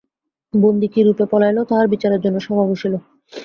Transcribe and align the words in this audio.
বন্দী 0.53 0.87
কিরূপে 0.93 1.25
পলাইল 1.31 1.57
তাহার 1.69 1.87
বিচারের 1.93 2.23
জন্য 2.25 2.37
সভা 2.39 2.63
বসিল। 2.69 2.93